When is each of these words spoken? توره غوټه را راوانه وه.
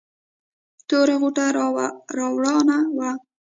توره 0.87 1.15
غوټه 1.21 1.45
را 1.57 1.67
راوانه 2.17 2.77
وه. 2.97 3.11